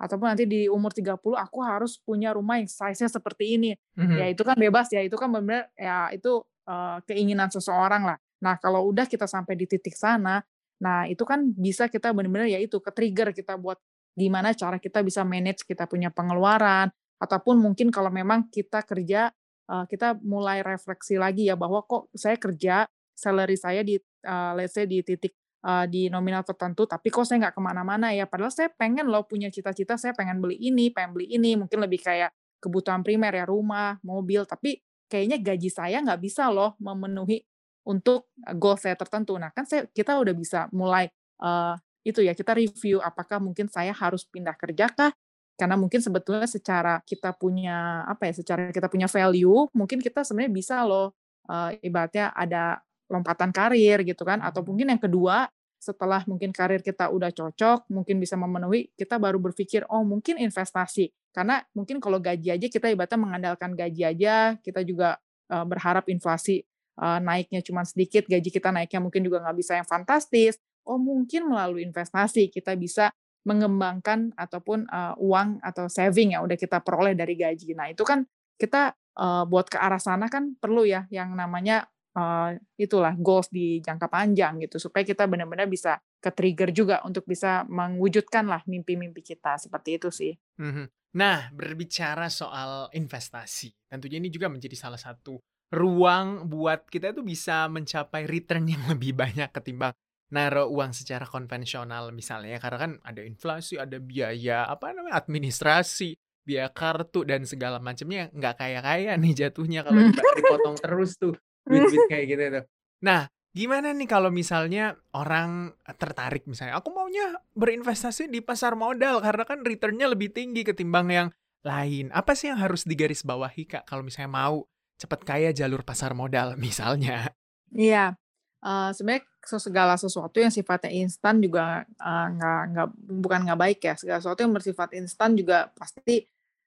[0.00, 3.70] Ataupun nanti di umur 30 aku harus punya rumah yang size-nya seperti ini.
[3.94, 4.16] Mm-hmm.
[4.18, 8.18] Ya itu kan bebas ya, itu kan benar-benar ya itu uh, keinginan seseorang lah.
[8.42, 10.42] Nah, kalau udah kita sampai di titik sana,
[10.82, 13.78] Nah, itu kan bisa kita benar-benar ya itu ke-trigger kita buat
[14.14, 16.86] gimana cara kita bisa manage kita punya pengeluaran
[17.18, 19.34] ataupun mungkin kalau memang kita kerja
[19.66, 24.74] uh, kita mulai refleksi lagi ya bahwa kok saya kerja salary saya di uh, let's
[24.78, 28.52] say di titik uh, di nominal tertentu tapi kok saya nggak ke mana-mana ya padahal
[28.52, 32.30] saya pengen loh punya cita-cita saya pengen beli ini pengen beli ini mungkin lebih kayak
[32.60, 37.44] kebutuhan primer ya rumah mobil tapi kayaknya gaji saya nggak bisa loh memenuhi
[37.84, 39.36] untuk goal saya tertentu.
[39.36, 41.12] Nah, kan saya kita udah bisa mulai
[41.44, 45.12] uh, itu ya kita review apakah mungkin saya harus pindah kerja kah?
[45.54, 50.52] Karena mungkin sebetulnya secara kita punya apa ya, secara kita punya value, mungkin kita sebenarnya
[50.52, 51.14] bisa loh
[51.46, 55.48] uh, ibaratnya ada lompatan karir gitu kan atau mungkin yang kedua
[55.84, 61.12] setelah mungkin karir kita udah cocok, mungkin bisa memenuhi, kita baru berpikir, oh mungkin investasi.
[61.28, 66.64] Karena mungkin kalau gaji aja, kita ibaratnya mengandalkan gaji aja, kita juga berharap inflasi
[66.96, 70.56] naiknya cuma sedikit, gaji kita naiknya mungkin juga nggak bisa yang fantastis.
[70.88, 73.12] Oh mungkin melalui investasi kita bisa
[73.44, 77.76] mengembangkan ataupun uh, uang atau saving yang udah kita peroleh dari gaji.
[77.76, 78.24] Nah itu kan
[78.56, 83.82] kita uh, buat ke arah sana kan perlu ya yang namanya uh, itulah goals di
[83.82, 89.20] jangka panjang gitu supaya kita benar-benar bisa ke trigger juga untuk bisa mewujudkan lah mimpi-mimpi
[89.20, 90.32] kita seperti itu sih.
[90.58, 91.14] Mhm.
[91.14, 95.38] Nah berbicara soal investasi, tentunya ini juga menjadi salah satu
[95.74, 99.94] ruang buat kita itu bisa mencapai return yang lebih banyak ketimbang
[100.34, 106.74] naruh uang secara konvensional misalnya karena kan ada inflasi, ada biaya apa namanya administrasi, biaya
[106.74, 110.16] kartu dan segala macamnya nggak kaya kaya nih jatuhnya kalau hmm.
[110.34, 112.64] dipotong terus tuh duit-duit kayak gitu tuh.
[113.04, 119.44] Nah, gimana nih kalau misalnya orang tertarik misalnya aku maunya berinvestasi di pasar modal karena
[119.46, 121.28] kan returnnya lebih tinggi ketimbang yang
[121.64, 122.12] lain.
[122.12, 124.68] Apa sih yang harus digarisbawahi Kak kalau misalnya mau
[125.00, 127.32] cepat kaya jalur pasar modal misalnya.
[127.74, 128.14] Iya,
[128.62, 132.88] uh, sebenarnya segala sesuatu yang sifatnya instan juga uh, nggak nggak
[133.22, 133.94] bukan nggak baik ya.
[133.98, 136.24] Segala sesuatu yang bersifat instan juga pasti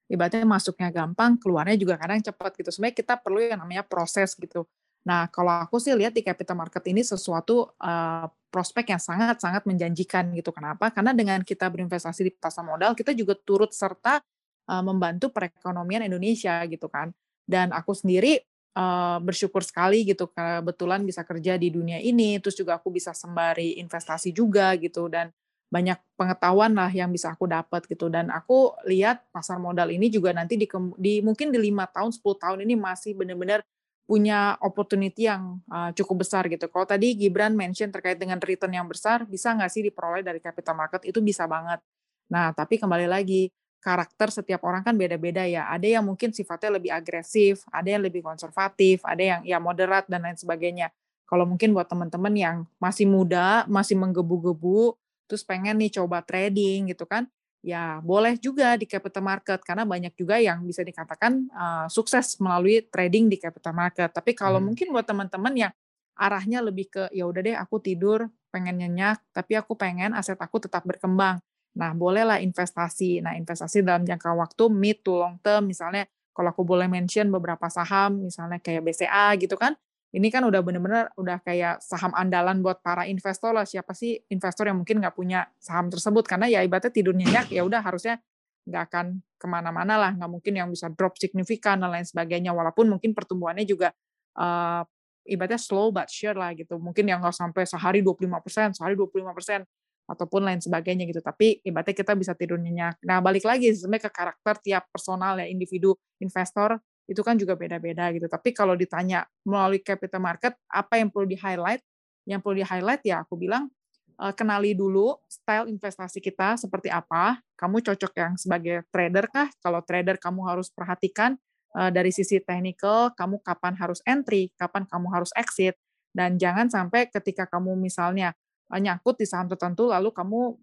[0.07, 2.69] ibaratnya masuknya gampang, keluarnya juga kadang cepat gitu.
[2.71, 4.67] Sebenarnya kita perlu yang namanya proses gitu.
[5.07, 10.35] Nah, kalau aku sih lihat di capital market ini sesuatu uh, prospek yang sangat-sangat menjanjikan
[10.35, 10.51] gitu.
[10.51, 10.91] Kenapa?
[10.91, 14.19] Karena dengan kita berinvestasi di pasar modal, kita juga turut serta
[14.67, 17.15] uh, membantu perekonomian Indonesia gitu kan.
[17.47, 18.43] Dan aku sendiri
[18.75, 23.79] uh, bersyukur sekali gitu kebetulan bisa kerja di dunia ini, terus juga aku bisa sembari
[23.79, 25.31] investasi juga gitu dan
[25.67, 30.31] banyak pengetahuan lah yang bisa aku dapat gitu dan aku lihat pasar modal ini juga
[30.31, 30.63] nanti di,
[30.95, 33.67] di mungkin di lima tahun 10 tahun ini masih benar-benar
[34.07, 36.71] punya opportunity yang uh, cukup besar gitu.
[36.71, 40.79] Kalau tadi Gibran mention terkait dengan return yang besar, bisa nggak sih diperoleh dari capital
[40.79, 41.03] market?
[41.03, 41.83] Itu bisa banget.
[42.31, 43.51] Nah, tapi kembali lagi,
[43.83, 45.67] karakter setiap orang kan beda-beda ya.
[45.67, 50.23] Ada yang mungkin sifatnya lebih agresif, ada yang lebih konservatif, ada yang ya moderat dan
[50.23, 50.87] lain sebagainya.
[51.27, 54.95] Kalau mungkin buat teman-teman yang masih muda, masih menggebu-gebu,
[55.27, 57.27] terus pengen nih coba trading gitu kan,
[57.65, 62.85] ya boleh juga di capital market karena banyak juga yang bisa dikatakan uh, sukses melalui
[62.87, 64.09] trading di capital market.
[64.13, 64.67] Tapi kalau hmm.
[64.71, 65.71] mungkin buat teman-teman yang
[66.17, 70.63] arahnya lebih ke ya udah deh aku tidur pengen nyenyak, tapi aku pengen aset aku
[70.63, 71.37] tetap berkembang
[71.77, 73.21] Nah, bolehlah investasi.
[73.21, 77.69] Nah, investasi dalam jangka waktu mid to long term, misalnya kalau aku boleh mention beberapa
[77.69, 79.77] saham, misalnya kayak BCA gitu kan,
[80.15, 83.67] ini kan udah bener-bener udah kayak saham andalan buat para investor lah.
[83.67, 86.23] Siapa sih investor yang mungkin nggak punya saham tersebut?
[86.23, 88.15] Karena ya ibaratnya tidur nyenyak, ya udah harusnya
[88.63, 90.11] nggak akan ke mana-mana lah.
[90.15, 92.55] Nggak mungkin yang bisa drop signifikan dan lain sebagainya.
[92.55, 93.91] Walaupun mungkin pertumbuhannya juga
[94.39, 94.87] uh,
[95.27, 96.79] ibaratnya slow but sure lah gitu.
[96.79, 99.67] Mungkin yang nggak sampai sehari 25%, sehari 25%
[100.07, 101.19] ataupun lain sebagainya gitu.
[101.19, 103.03] Tapi ibaratnya kita bisa tidur nyenyak.
[103.03, 108.11] Nah, balik lagi sebenarnya ke karakter tiap personal ya individu investor itu kan juga beda-beda
[108.11, 108.27] gitu.
[108.27, 111.79] Tapi kalau ditanya melalui capital market apa yang perlu di-highlight?
[112.27, 113.71] Yang perlu di-highlight ya aku bilang
[114.19, 117.39] uh, kenali dulu style investasi kita seperti apa.
[117.55, 119.47] Kamu cocok yang sebagai trader kah?
[119.63, 121.39] Kalau trader kamu harus perhatikan
[121.79, 125.79] uh, dari sisi technical, kamu kapan harus entry, kapan kamu harus exit,
[126.11, 128.35] dan jangan sampai ketika kamu misalnya
[128.67, 130.59] uh, nyangkut di saham tertentu, lalu kamu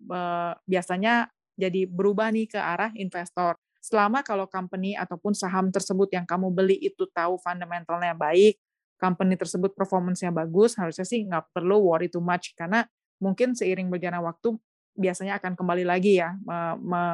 [0.69, 3.57] biasanya jadi berubah nih ke arah investor.
[3.85, 8.57] Selama kalau company ataupun saham tersebut yang kamu beli itu tahu fundamentalnya baik,
[8.97, 12.89] company tersebut performance-nya bagus, harusnya sih nggak perlu worry too much karena
[13.21, 14.57] mungkin seiring berjalannya waktu
[14.97, 16.33] biasanya akan kembali lagi ya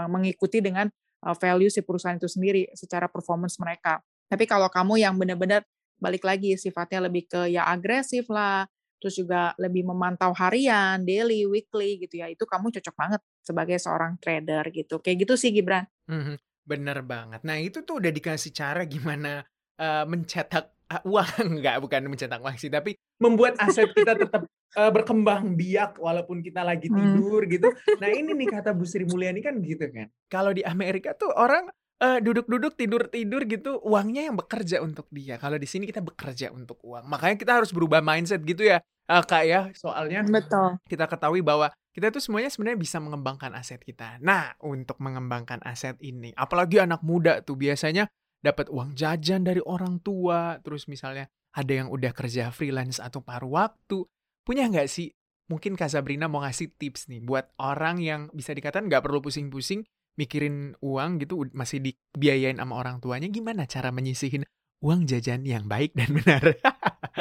[0.06, 0.86] mengikuti dengan
[1.26, 3.98] uh, value si perusahaan itu sendiri secara performance mereka.
[4.30, 5.66] Tapi kalau kamu yang benar-benar
[5.98, 8.62] balik lagi sifatnya lebih ke ya agresif lah,
[9.02, 14.20] terus juga lebih memantau harian, daily, weekly gitu ya, itu kamu cocok banget sebagai seorang
[14.22, 15.02] trader gitu.
[15.02, 15.88] Kayak gitu sih Gibran.
[16.06, 16.49] Mhm.
[16.70, 17.42] Bener banget.
[17.42, 19.42] Nah itu tuh udah dikasih cara gimana
[19.82, 21.26] uh, mencetak uh, uang,
[21.58, 24.46] enggak bukan mencetak uang sih, tapi membuat aset kita tetap
[24.78, 26.94] uh, berkembang biak walaupun kita lagi hmm.
[26.94, 27.50] tidur hmm.
[27.50, 27.68] gitu.
[28.00, 30.06] Nah ini nih kata Bu Sri Mulyani kan gitu kan.
[30.30, 31.66] Kalau di Amerika tuh orang
[32.00, 35.36] duduk duduk-duduk, tidur-tidur gitu, uangnya yang bekerja untuk dia.
[35.36, 37.04] Kalau di sini kita bekerja untuk uang.
[37.04, 39.68] Makanya kita harus berubah mindset gitu ya, uh, Kak ya.
[39.76, 40.80] Soalnya Betul.
[40.88, 44.22] kita ketahui bahwa kita tuh semuanya sebenarnya bisa mengembangkan aset kita.
[44.22, 48.06] Nah, untuk mengembangkan aset ini, apalagi anak muda tuh biasanya
[48.40, 53.58] dapat uang jajan dari orang tua, terus misalnya ada yang udah kerja freelance atau paruh
[53.58, 54.06] waktu.
[54.46, 55.10] Punya nggak sih?
[55.50, 59.82] Mungkin Kak Sabrina mau ngasih tips nih buat orang yang bisa dikatakan nggak perlu pusing-pusing
[60.14, 63.26] mikirin uang gitu, masih dibiayain sama orang tuanya.
[63.26, 64.46] Gimana cara menyisihin
[64.78, 66.42] uang jajan yang baik dan benar?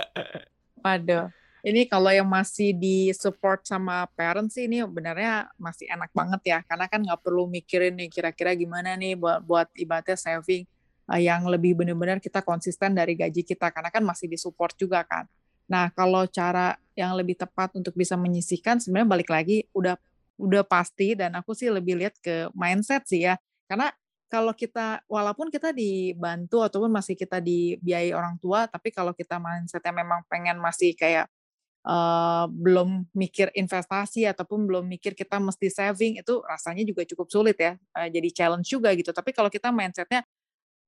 [0.85, 6.41] Waduh, ini kalau yang masih di support sama parents sih ini benarnya masih enak banget
[6.47, 6.59] ya.
[6.63, 10.63] Karena kan nggak perlu mikirin nih kira-kira gimana nih buat buat ibaratnya saving
[11.11, 13.75] uh, yang lebih benar-benar kita konsisten dari gaji kita.
[13.75, 15.27] Karena kan masih di support juga kan.
[15.67, 19.99] Nah kalau cara yang lebih tepat untuk bisa menyisihkan sebenarnya balik lagi udah
[20.39, 21.11] udah pasti.
[21.11, 23.35] Dan aku sih lebih lihat ke mindset sih ya.
[23.67, 23.91] Karena
[24.31, 29.89] kalau kita walaupun kita dibantu ataupun masih kita dibiayai orang tua tapi kalau kita mindsetnya
[29.89, 31.25] memang pengen masih kayak
[32.51, 37.79] belum mikir investasi ataupun belum mikir kita mesti saving itu rasanya juga cukup sulit ya
[37.95, 39.15] uh, jadi challenge juga gitu.
[39.15, 40.27] Tapi kalau kita mindsetnya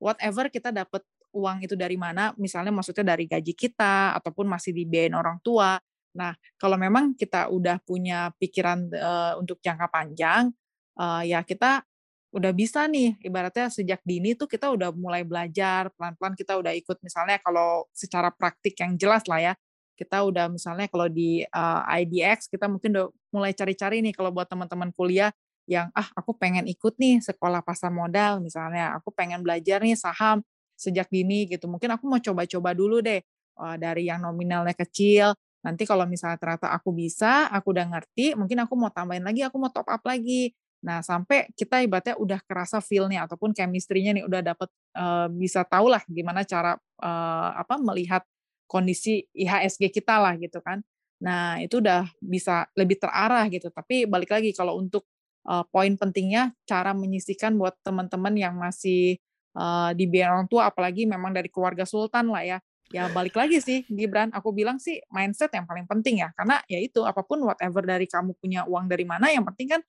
[0.02, 5.16] whatever kita dapat uang itu dari mana misalnya maksudnya dari gaji kita ataupun masih dibiayain
[5.16, 5.80] orang tua
[6.12, 10.52] nah kalau memang kita udah punya pikiran uh, untuk jangka panjang
[11.00, 11.88] uh, ya kita
[12.36, 17.00] udah bisa nih ibaratnya sejak dini tuh kita udah mulai belajar pelan-pelan kita udah ikut
[17.00, 19.54] misalnya kalau secara praktik yang jelas lah ya
[20.02, 24.34] kita udah misalnya kalau di uh, eh, IDX kita mungkin udah mulai cari-cari nih kalau
[24.34, 25.30] buat teman-teman kuliah
[25.70, 30.42] yang ah aku pengen ikut nih sekolah pasar modal misalnya aku pengen belajar nih saham
[30.82, 31.70] sejak dini gitu.
[31.70, 33.22] Mungkin aku mau coba-coba dulu deh
[33.62, 35.38] uh, dari yang nominalnya kecil.
[35.62, 39.62] Nanti kalau misalnya ternyata aku bisa aku udah ngerti mungkin aku mau tambahin lagi aku
[39.62, 40.50] mau top up lagi.
[40.82, 45.94] Nah sampai kita ibaratnya udah kerasa feelnya ataupun chemistry-nya nih udah dapet uh, bisa tahu
[45.94, 46.74] lah gimana cara
[47.06, 48.26] uh, apa melihat
[48.72, 50.80] kondisi IHSG kita lah gitu kan.
[51.20, 53.68] Nah, itu udah bisa lebih terarah gitu.
[53.68, 55.04] Tapi balik lagi kalau untuk
[55.44, 59.20] uh, poin pentingnya cara menyisihkan buat teman-teman yang masih
[59.60, 62.58] uh, di biaya orang tua apalagi memang dari keluarga sultan lah ya.
[62.92, 66.32] Ya balik lagi sih Gibran, aku bilang sih mindset yang paling penting ya.
[66.36, 69.82] Karena ya itu apa pun whatever dari kamu punya uang dari mana yang penting kan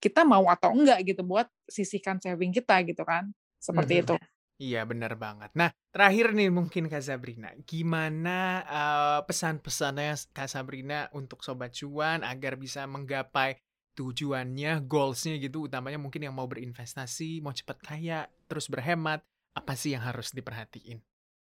[0.00, 3.28] kita mau atau enggak gitu buat sisihkan saving kita gitu kan.
[3.60, 4.16] Seperti mm -hmm.
[4.16, 4.39] itu.
[4.60, 5.56] Iya benar banget.
[5.56, 12.60] Nah terakhir nih mungkin Kak Sabrina, gimana uh, pesan-pesannya Kak Sabrina untuk Sobat Cuan agar
[12.60, 13.56] bisa menggapai
[13.96, 19.24] tujuannya, goalsnya gitu, utamanya mungkin yang mau berinvestasi, mau cepat kaya, terus berhemat,
[19.56, 21.00] apa sih yang harus diperhatiin?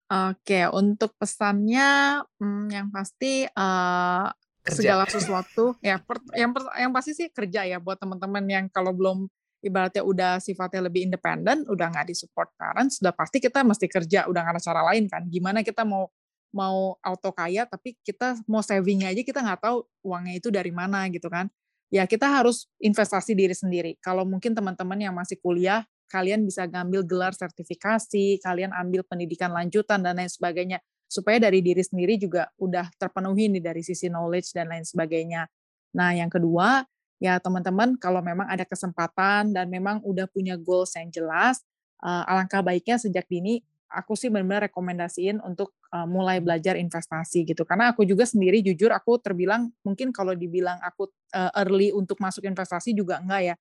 [0.07, 4.29] Oke, untuk pesannya hmm, yang pasti uh,
[4.63, 8.95] segala sesuatu ya per, yang per, yang pasti sih kerja ya buat teman-teman yang kalau
[8.95, 9.27] belum
[9.67, 14.39] ibaratnya udah sifatnya lebih independen, udah nggak disupport parents, sudah pasti kita mesti kerja, udah
[14.41, 15.27] nggak ada cara lain kan.
[15.27, 16.07] Gimana kita mau
[16.55, 21.05] mau auto kaya tapi kita mau saving aja kita nggak tahu uangnya itu dari mana
[21.11, 21.51] gitu kan.
[21.91, 23.95] Ya kita harus investasi diri sendiri.
[24.03, 30.03] Kalau mungkin teman-teman yang masih kuliah, kalian bisa ngambil gelar sertifikasi, kalian ambil pendidikan lanjutan
[30.03, 34.67] dan lain sebagainya supaya dari diri sendiri juga udah terpenuhi nih dari sisi knowledge dan
[34.67, 35.47] lain sebagainya.
[35.95, 36.83] Nah, yang kedua,
[37.17, 41.65] ya teman-teman kalau memang ada kesempatan dan memang udah punya goals yang jelas,
[42.01, 47.63] uh, alangkah baiknya sejak dini aku sih benar-benar rekomendasiin untuk uh, mulai belajar investasi gitu.
[47.63, 52.43] Karena aku juga sendiri jujur aku terbilang mungkin kalau dibilang aku uh, early untuk masuk
[52.43, 53.55] investasi juga enggak ya.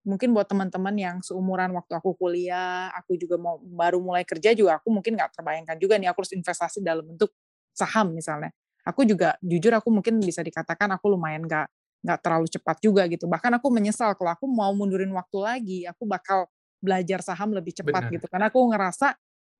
[0.00, 4.80] Mungkin buat teman-teman yang seumuran waktu aku kuliah, aku juga mau baru mulai kerja juga
[4.80, 7.32] aku mungkin nggak terbayangkan juga nih aku harus investasi dalam bentuk
[7.72, 8.52] saham misalnya.
[8.88, 11.68] Aku juga jujur aku mungkin bisa dikatakan aku lumayan nggak
[12.00, 13.28] nggak terlalu cepat juga gitu.
[13.28, 16.48] Bahkan aku menyesal kalau aku mau mundurin waktu lagi, aku bakal
[16.80, 18.14] belajar saham lebih cepat Benar.
[18.16, 18.26] gitu.
[18.28, 19.14] Karena aku ngerasa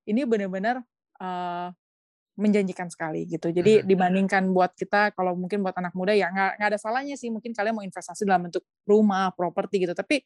[0.09, 0.81] ini benar-benar
[1.20, 1.68] uh,
[2.40, 3.53] menjanjikan sekali gitu.
[3.53, 7.29] Jadi dibandingkan buat kita kalau mungkin buat anak muda ya nggak nggak ada salahnya sih
[7.29, 9.92] mungkin kalian mau investasi dalam bentuk rumah, properti gitu.
[9.92, 10.24] Tapi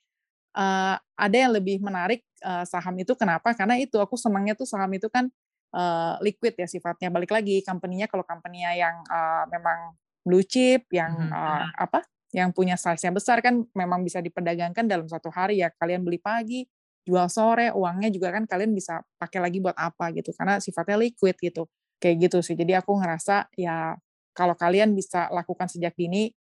[0.55, 3.51] uh, ada yang lebih menarik uh, saham itu kenapa?
[3.59, 5.27] Karena itu aku senangnya tuh saham itu kan
[5.75, 7.11] uh, liquid ya sifatnya.
[7.11, 11.31] Balik lagi company-nya kalau company-nya yang uh, memang blue chip yang Mhm.
[11.31, 12.01] uh, apa?
[12.35, 15.71] Yang punya size-nya besar kan memang bisa diperdagangkan dalam satu hari ya.
[15.71, 16.67] Kalian beli pagi,
[17.07, 21.37] jual sore, uangnya juga kan kalian bisa pakai lagi buat apa gitu karena sifatnya liquid
[21.39, 21.69] gitu.
[22.03, 22.59] Kayak gitu sih.
[22.59, 23.95] Jadi aku ngerasa ya
[24.35, 26.35] kalau kalian bisa lakukan sejak dini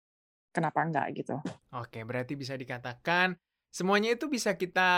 [0.50, 1.38] kenapa enggak gitu.
[1.70, 3.38] Oke, berarti bisa dikatakan
[3.70, 4.90] semuanya itu bisa kita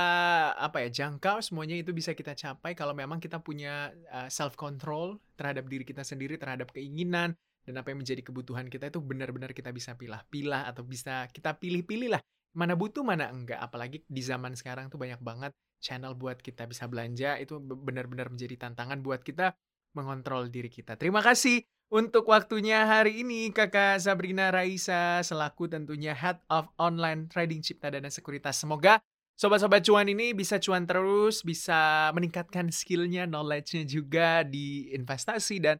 [0.56, 5.20] apa ya jangkau, semuanya itu bisa kita capai kalau memang kita punya uh, self control
[5.36, 7.36] terhadap diri kita sendiri, terhadap keinginan
[7.66, 12.14] dan apa yang menjadi kebutuhan kita itu benar-benar kita bisa pilah-pilah atau bisa kita pilih-pilih
[12.14, 12.22] lah
[12.56, 13.60] mana butuh mana enggak.
[13.60, 15.52] Apalagi di zaman sekarang tuh banyak banget
[15.82, 19.52] channel buat kita bisa belanja itu be- benar-benar menjadi tantangan buat kita
[19.92, 20.96] mengontrol diri kita.
[20.96, 21.60] Terima kasih
[21.92, 28.08] untuk waktunya hari ini Kakak Sabrina Raisa selaku tentunya Head of Online Trading Cipta Dana
[28.08, 28.56] Sekuritas.
[28.56, 29.04] Semoga
[29.36, 35.76] sobat-sobat cuan ini bisa cuan terus, bisa meningkatkan skillnya, knowledge-nya juga di investasi dan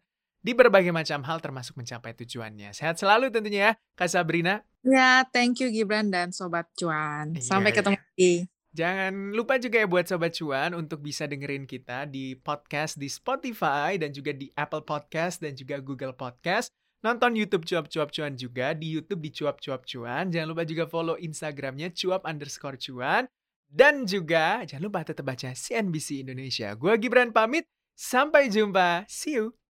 [0.47, 2.71] di berbagai macam hal termasuk mencapai tujuannya.
[2.71, 4.63] Sehat selalu tentunya ya Kak Sabrina.
[4.87, 7.35] Ya, thank you Gibran dan Sobat Cuan.
[7.43, 8.35] Sampai Iya, ketemu lagi.
[8.71, 13.99] Jangan lupa juga ya buat Sobat Cuan untuk bisa dengerin kita di podcast di Spotify
[13.99, 16.71] dan juga di Apple Podcast dan juga Google Podcast.
[17.03, 20.31] Nonton YouTube Cuap-Cuap Cuan juga di YouTube di Cuap-Cuap Cuan.
[20.31, 23.27] Jangan lupa juga follow Instagramnya cuap underscore cuan.
[23.67, 26.71] Dan juga jangan lupa tetap baca CNBC Indonesia.
[26.79, 27.67] Gue Gibran pamit.
[27.99, 29.09] Sampai jumpa.
[29.11, 29.66] See you.